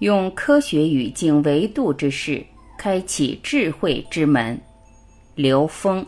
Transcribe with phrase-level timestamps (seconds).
[0.00, 2.44] 用科学语境维度之势，
[2.78, 4.60] 开启智慧之门。
[5.34, 6.04] 刘峰。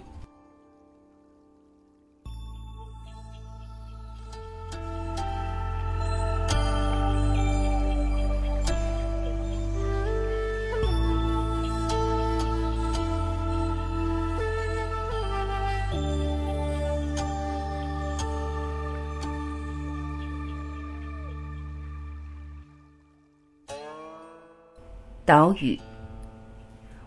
[25.28, 25.78] 岛屿。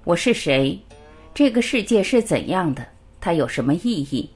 [0.03, 0.79] 我是谁？
[1.33, 2.85] 这个世界是怎样的？
[3.19, 4.29] 它有什么意义？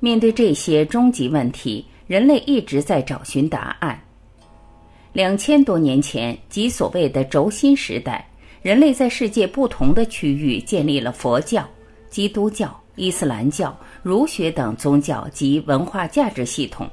[0.00, 4.02] 面对这些终极问题，人类一直在找寻答案。
[5.12, 8.26] 两千多年前，即所谓的轴心时代，
[8.62, 11.68] 人类在世界不同的区域建立了佛教、
[12.08, 16.88] 基督教、伊斯兰教、儒学等宗教及文化价值系统。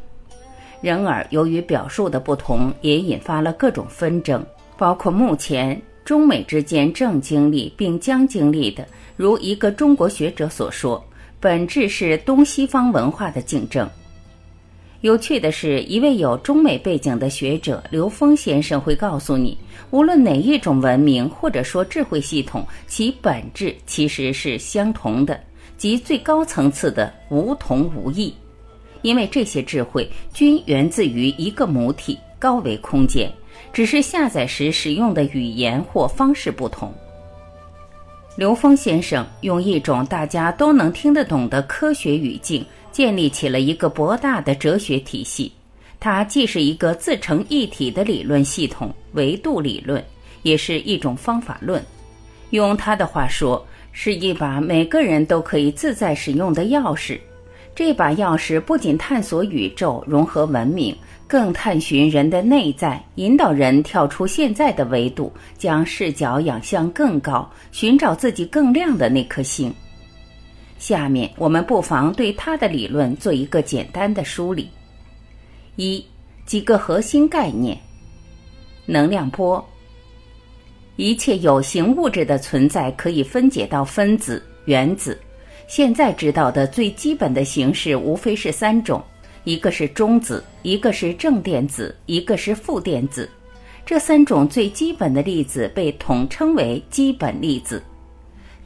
[0.82, 4.46] 然而，由于表述的不同，也引发了各种纷争，
[4.76, 5.82] 包括目前。
[6.10, 8.84] 中美之间正经历并将经历的，
[9.16, 11.06] 如一个中国学者所说，
[11.40, 13.88] 本质是东西方文化的竞争。
[15.02, 19.56] 有趣的是，一位有中美背景的学者刘峰先生会告诉你，
[19.92, 25.40] 无论哪一种文明或者说智慧系统，其本质其实是相同的，
[25.78, 28.34] 即最高层次的无同无异，
[29.04, 33.32] 因为这些智慧均源自于一个母体——高维空间。
[33.72, 36.94] 只是下载时使用的语言或方式不同。
[38.36, 45.52] 刘峰先生用一种大家都能听得懂的科学语境，建立起了一个博大的哲学体系。
[46.00, 50.02] 它既是一个自成一体的理论系统——维度理论，
[50.44, 51.84] 也是一种方法论。
[52.52, 57.20] 用他的话说，是一把每个人都可以自在使用的钥匙。
[57.76, 60.96] 这把钥匙不仅探索宇宙、融合文明。
[61.30, 69.72] 更探寻人的内在，引导人跳出现在的维度，将视角仰向更高，寻找自己更亮的那颗星。
[70.80, 74.72] 下面我们不妨对他的理论做一个简单的梳理：
[75.76, 76.04] 一、
[76.48, 77.78] 几个核心概念。
[78.88, 79.64] 能量波。
[80.96, 85.16] 一切有形物质的存在可以分解到分子、原子。
[85.68, 89.00] 现在知道的最基本的形式无非是三种。
[89.50, 93.28] 一个是中子，一个是正电子，一个是负电子。
[93.84, 97.82] 这三种最基本的粒子被统称为基本粒子。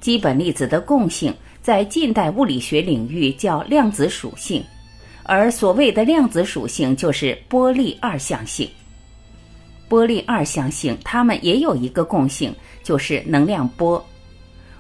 [0.02, 4.62] 基本粒子的共性在近代物理学领域叫量子属性，
[5.24, 8.70] 而所谓的量子属性就是波粒二象性。
[9.88, 14.06] 波粒二象性，它们也有一个共性，就是能量波。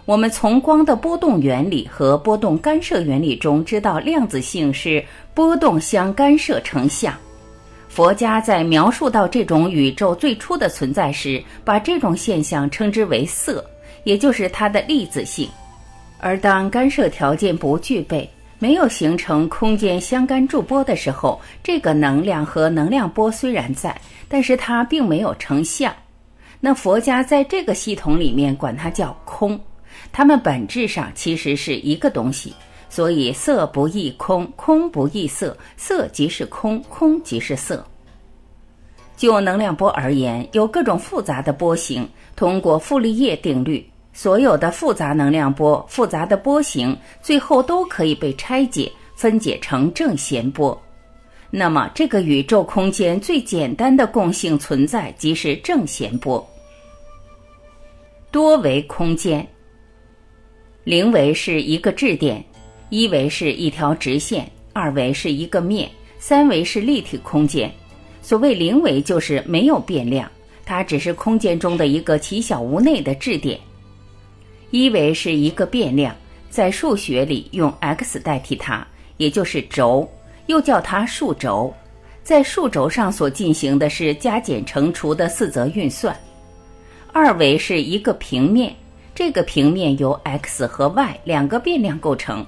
[0.05, 5.03] 我们从光的波动原理和波动干涉原理中知道，量子性是
[5.33, 7.13] 波动相干涉成像。
[7.87, 13.63] 佛家在描述到这种宇宙最初的存在时，把这种现象称之为色，
[14.03, 15.47] 也就是它的粒子性。
[16.19, 23.95] 而当干涉条件不具备，没有形成空间相干驻波的时候，这个能量和能量波虽然在，
[24.27, 25.93] 但是它并没有成像。
[26.59, 29.57] 那佛家在这个系统里面管它叫空。
[30.11, 32.53] 它们本质上其实是一个东西，
[32.89, 37.85] 所以色不异空，空不异色，色即是空，空即是色。
[39.15, 42.07] 就能量波而言，有各种复杂的波形。
[42.35, 50.77] 通过傅立叶定律，所有的复杂能量波、复杂的波形，最后都可以被拆解、分解成正弦波。
[51.51, 56.45] 那么，这个宇宙空间最简单的共性存在即是正弦波。
[58.31, 59.47] 多维空间。
[60.83, 62.43] 零维是一个质点，
[62.89, 65.89] 一维是一条直线，二维是一个面，
[66.19, 67.71] 三维是立体空间。
[68.21, 70.29] 所谓零维就是没有变量，
[70.65, 73.57] 它只是空间中的一个奇小无内的质点。
[74.71, 76.13] 一维是一个变量，
[76.49, 78.85] 在数学里用 x 代替它，
[79.15, 80.05] 也就是轴，
[80.47, 81.73] 又叫它数轴。
[82.23, 86.13] 在数轴上所进行的是加减乘除的四则运算。
[87.13, 88.75] 二维是一个平面。
[89.15, 92.45] 这个平面由 x 和 y 两个变量构成，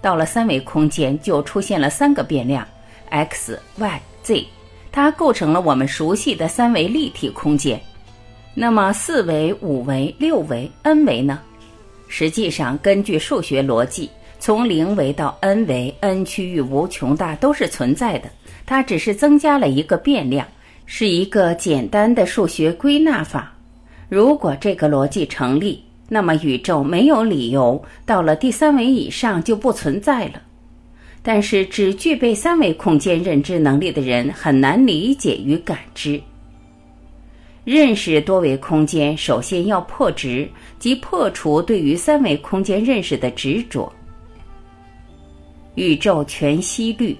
[0.00, 2.66] 到了三维空间就出现了三个变量
[3.10, 4.46] x、y、z，
[4.92, 7.80] 它构成了我们熟悉的三维立体空间。
[8.54, 11.40] 那么四维、五维、六维、n 维呢？
[12.08, 14.08] 实际上，根据数学逻辑，
[14.38, 18.30] 从零维到 n 维，n 区域无穷大都是存在的，
[18.64, 20.46] 它只是增加了一个变量，
[20.86, 23.52] 是一个简单的数学归纳法。
[24.08, 30.42] 如果这个逻辑成立，那么，宇宙没有理由到了第三维以上就不存在了。
[31.22, 36.20] 但是，只具备三维空间认知能力的人很难理解与感知。
[37.64, 40.48] 认识多维空间，首先要破执，
[40.78, 43.92] 即破除对于三维空间认识的执着。
[45.74, 47.16] 宇宙全息律，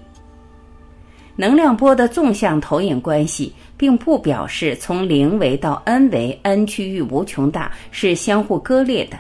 [1.39, 9.19] 能量波的纵向投影关系，并不表示从零维到 n 维 n 区域无穷大是相互割裂的，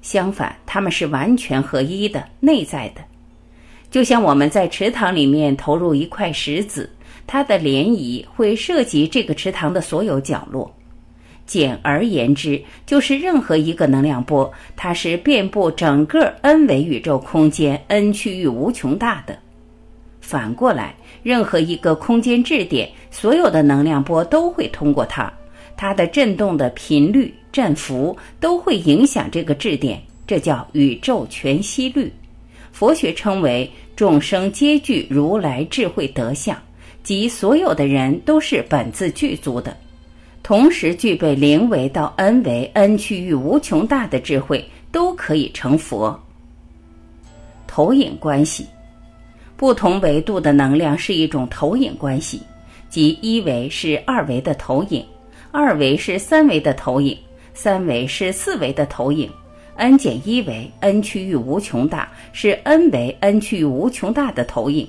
[0.00, 3.02] 相反，它们是完全合一的、内在的。
[3.90, 6.90] 就像我们在池塘里面投入一块石子，
[7.26, 10.74] 它的涟漪会涉及这个池塘的所有角落。
[11.44, 19.38] 简而言之，就是任何一个能量波，它是遍布整个 n 维宇宙空间 n 区域无穷大的。
[20.22, 25.30] 反过来，任何一个空间质点，所有的能量波都会通过它，
[25.76, 32.10] 它的振动的频率、振幅都会影响这个质点，这叫宇宙全息律。
[32.70, 36.56] 佛学称为众生皆具如来智慧德相，
[37.02, 39.76] 即所有的人都是本自具足的。
[40.42, 46.18] 同时具备零维到 n 维 n 区域无穷大的智慧，都可以成佛。
[47.66, 48.66] 投影关系，
[49.62, 52.42] 不同维度的能量是一种投影关系，
[52.88, 55.06] 即一维是二维的投影，
[55.52, 57.16] 二维是三维的投影，
[57.54, 59.30] 三维是四维的投影。
[59.76, 64.84] n 减一维 n 区域无穷大是 n 维 n 区域无穷大的投影。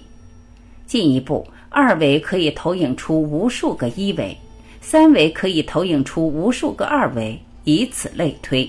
[0.87, 4.35] 进一步，二维可以投影出无数个一维。
[4.81, 8.67] 三维可以投影出无数个二维，以此类推。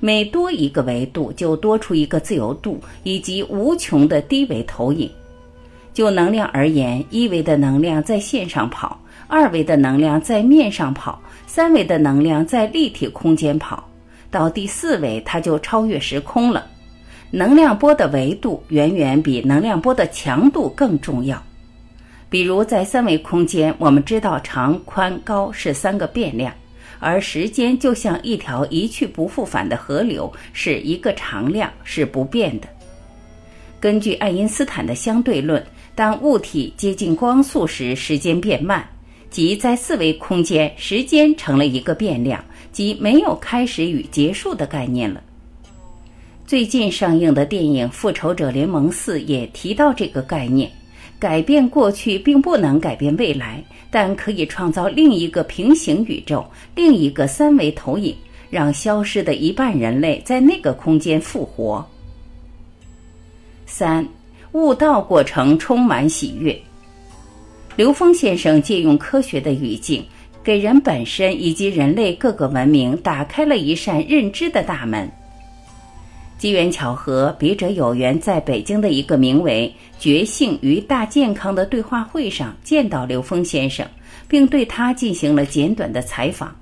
[0.00, 5.08] 每多一个维度，就多出一个自由度以及无穷的低维投影。
[5.92, 8.98] 就能量而言，一维的能量在线上跑，
[9.28, 13.86] 二维的能量在面上跑，三维的能量在立体空间跑，
[14.30, 16.66] 到第四维，它就超越时空了。
[17.30, 21.40] 能量波的维度远远比能量波的强度更重要。
[22.28, 26.54] 比如在三维空间，我们知道长、宽、高是三个变量，
[27.00, 32.68] 而时间就像一条一去不复返的河流，是一个常量，是不变的。
[33.80, 35.64] 根据爱因斯坦的相对论，
[35.94, 38.86] 当物体接近光速时，时间变慢，
[39.30, 45.22] 即在四维空间，时间成了一个变量，即没有开始与结束的概念了。
[46.46, 50.70] 最近上映的电影《复仇者联盟四》也提到这个概念。
[51.20, 56.42] 改变过去并不能改变未来，但可以创造另一个平行宇宙，
[56.74, 58.16] 另一个三维投影，
[58.48, 61.86] 让消失的一半人类在那个空间复活。
[63.66, 64.08] 三，
[64.52, 66.58] 悟道过程充满喜悦。
[67.76, 70.02] 刘峰先生借用科学的语境，
[70.42, 75.06] 给人本身以及人类各个文明打开了一扇认知的大门。
[76.40, 79.70] 机缘巧合，笔者有缘在北京的一个名为
[80.00, 83.86] “觉性与大健康”的对话会上见到刘峰先生，
[84.26, 86.56] 并对他进行了简短的采访。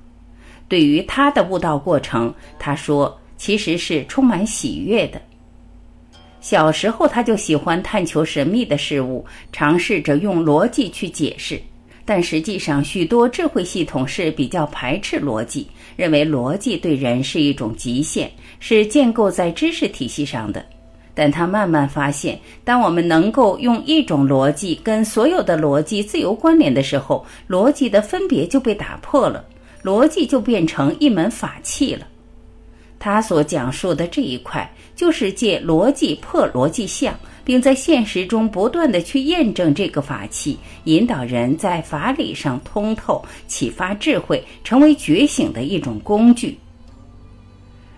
[0.67, 5.23] 对于他的悟道过程，他说其实是充满喜悦的。
[6.41, 11.63] 小时候他就喜欢探求神秘的事物，尝试着用逻辑去解释。
[12.09, 20.65] 但实际上，许多智慧系统是比较排斥逻辑，认为逻辑对人是一种极限，是建构在知识体系上的。
[21.13, 29.45] 但他慢慢发现，当我们能够用一种逻辑跟所有的逻辑自由关联的时候，逻辑的分别就被打破了，
[29.83, 32.07] 逻辑就变成一门法器了。
[32.99, 37.15] 他所讲述的这一块，就是借逻辑破逻辑相。
[37.45, 46.59] 并在现实中不断的去验证这个法器，引导人在法理上通透，启发智慧，成为觉醒的一种工具。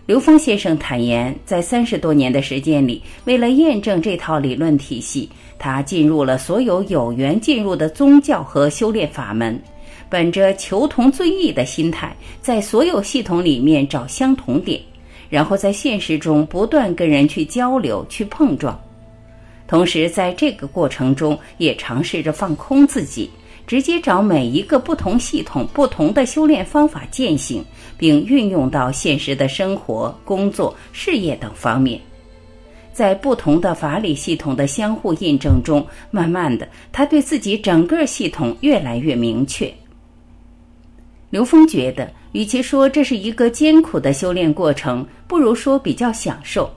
[0.07, 5.28] 刘峰先生坦言，在三十多年的时间里，为了验证这套理论体系，
[5.59, 9.61] 他进入了所有有缘进入的宗教和修炼法门，
[10.09, 14.80] 本着求同尊异的心态，在所有系统里面找相同点，
[15.31, 18.79] 然后在现实中不断跟人去交流、去碰撞。
[19.67, 23.31] 同时，在这个过程中，也尝试着放空自己，
[23.69, 27.65] 直接找每一个不同系统、不同的修炼方法践行，
[27.97, 32.01] 并运用到现实的生活、工作、事业等方面。
[32.93, 39.73] 在不同的法理系统的相互印证中，慢慢的，他对自己整个系统越来越明确。
[41.31, 46.71] 刘峰觉得，与其说这是一个艰苦的修炼过程，不如说比较享受。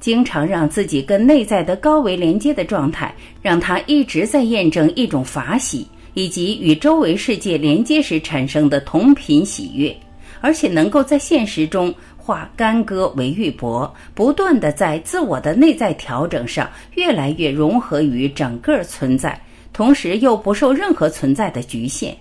[0.00, 3.12] 经常让自己跟内在的高维连接的状态，
[3.42, 9.92] 让他一直在验证一种法喜，以及与周围世界连接时产生的同频喜悦，
[10.40, 19.40] 而且能够在现实中化干戈为玉帛，不断的在自我的内在调整上越来越融合于整个存在，
[19.72, 22.16] 同时又不受任何存在的局限。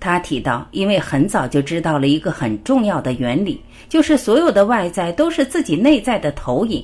[0.00, 6.82] 他提到，因为很早就知道了一个很重要的原理，就是所有的外在都是自己内在的投影，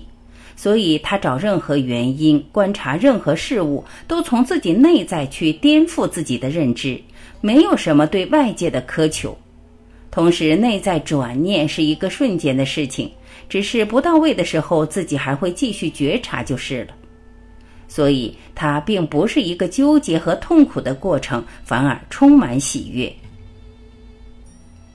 [0.54, 7.00] 所以他找任何原因、观察任何事物，都从自己内在去颠覆自己的认知，
[7.40, 9.36] 没有什么对外界的苛求。
[10.10, 13.10] 同时，内在转念是一个瞬间的事情，
[13.48, 16.94] 只是不到位的时候，自己还会继续觉察就是了。
[17.88, 23.12] 所以，它并不是一个纠结和痛苦的过程，反而充满喜悦。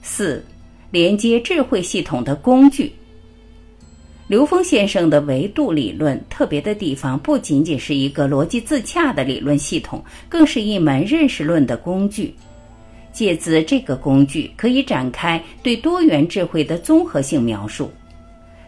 [0.02, 0.44] 四，
[0.90, 2.92] 连接智慧系统的工具。
[4.28, 12.34] 刘峰先生的维度理论特别的地方，不仅仅是一个逻辑自洽的理论系统，更是一门认识论的工具。
[13.12, 17.90] 借自这个工具，可以展开对多元智慧的综合性描述。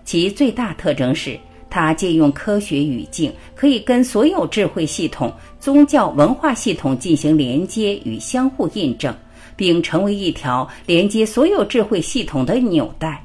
[0.05, 1.39] 其最大特征是。
[1.69, 9.15] 它借用科学语境，可以跟所有智慧系统、宗教文化系统进行连接与相互印证，
[9.57, 13.25] 并成为一条连接所有智慧系统的纽带。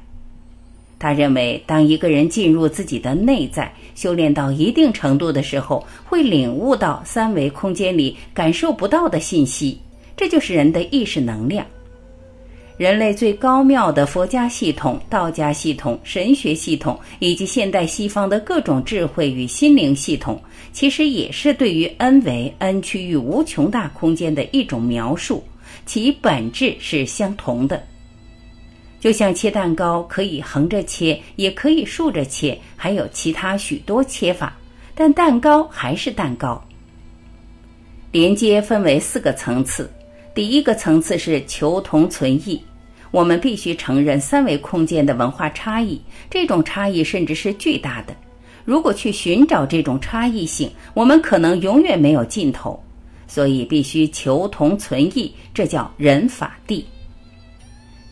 [0.98, 9.78] 他认为，当一个人进入自己的内在，修炼到一定程度的时候，会领悟到三维空间里感受不到的信息，
[10.14, 11.64] 这就是人的意识能量。
[12.80, 25.44] 人类最高妙的佛家系统、道家系统、神学系统，以及现代西方的各种智慧与心灵系统，其实也是对于 n 维 n 区域无穷大空间的一种描述，
[25.84, 27.82] 其本质是相同的。
[28.98, 34.56] 就像切蛋糕，可以横着切，也可以竖着切，还有其他许多切法，
[34.94, 36.58] 但蛋糕还是蛋糕。
[38.10, 39.92] 连接分为四个层次，
[40.34, 42.58] 第一个层次是求同存异。
[43.10, 48.14] 我们必须承认三维空间的文化差异，这种差异甚至是巨大的。
[48.64, 52.80] 如果去寻找这种差异性，我们可能永远没有尽头。
[53.26, 56.84] 所以必须求同存异，这叫人法地。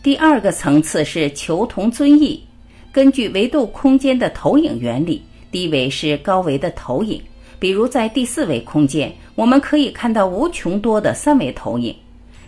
[0.01, 2.41] 第二个层次是求同尊异，
[2.89, 7.21] 根据维度空间的投影原理，低维是高维的投影。
[7.59, 11.93] 比如在第四维空间，我们可以看到无穷多的三维投影。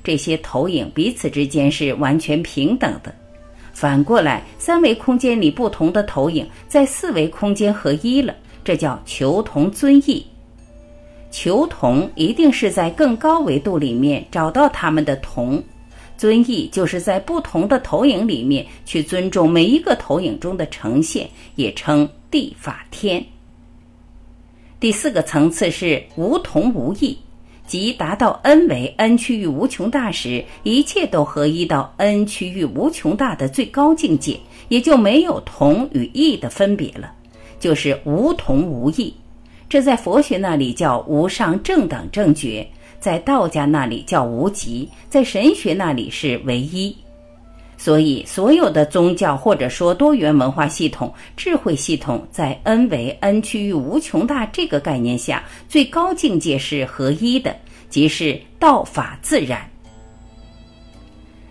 [0.04, 3.14] 这些投影彼此之间是完全平等的。
[3.74, 10.26] 反过来，三维空间里不同的投影在四维空间合一了，这叫求同尊异。
[11.32, 15.64] 求同一定是在更高维度里面找到他们的同，
[16.18, 23.26] 尊异就是在不同的投影里面去尊重每一个投影中的呈现，也称地法天。
[24.80, 27.18] 第四个层次是无同无异。
[27.72, 34.38] 即达到 n 为 n 区域无穷大时，一切都合一到 n 区域无穷大的最高境界，
[34.68, 37.14] 也就没有同与异的分别了，
[37.62, 39.14] 就是无同无异。
[39.70, 42.68] 这在佛学那里叫无上正等正觉，
[43.00, 46.94] 在道家那里叫无极，在神学那里是唯一。
[47.84, 57.56] 所以，所有的宗教或者说多元文化系统、智慧系统，在 n 为 n 区域无穷大这个概念下，最高境界是合一的。
[57.90, 59.68] 即是道法自然。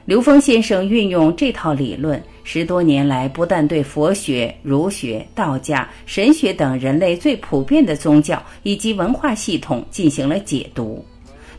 [0.04, 11.04] 刘峰先生运用这套理论，十多年来不但对佛学、儒学、道家、神学等人类最普遍的宗教以及文化系统进行了解读，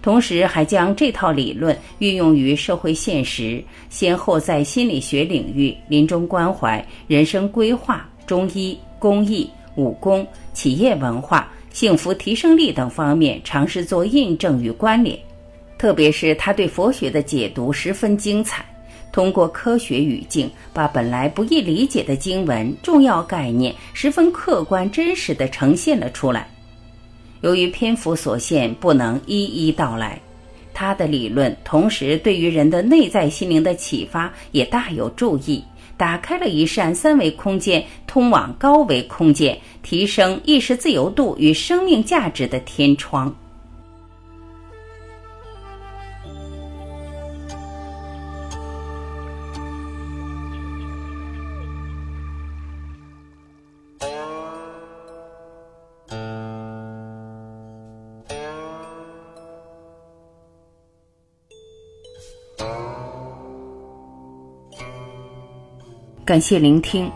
[0.01, 11.47] 同时还将这套理论运用于社会现实，先后在心理学领域、临终关怀、人生规划、中医、公益、武功、企业文化。
[11.71, 15.17] 幸福提升力等方面尝试做印证与关联，
[15.77, 18.65] 特别是他对佛学的解读十分精彩，
[19.09, 26.45] 通过科学语境把本来不易理解的经文重要概念十分客观真实地呈现了出来。
[27.41, 30.21] 由于篇幅所限，不能一一道来，
[30.73, 35.63] 他的理论同时对于人的内在心灵的启发也大有注意。
[35.97, 43.35] 打开了一扇三维空间通往高维空间、提升意识自由度与生命价值的天窗。
[66.31, 67.11] 感谢聆听，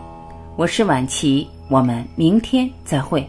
[0.57, 3.25] 我是晚琪，我们明天再会。